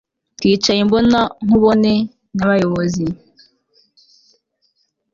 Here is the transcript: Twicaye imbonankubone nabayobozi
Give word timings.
Twicaye 0.37 0.79
imbonankubone 0.81 1.93
nabayobozi 2.35 3.05